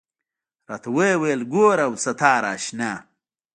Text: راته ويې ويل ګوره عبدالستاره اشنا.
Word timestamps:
راته 0.69 0.89
ويې 0.95 1.15
ويل 1.21 1.41
ګوره 1.53 1.83
عبدالستاره 1.87 2.49
اشنا. 2.57 2.93